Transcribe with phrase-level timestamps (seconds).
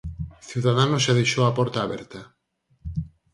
[0.49, 2.19] Ciudadanos xa deixou a porta aberta.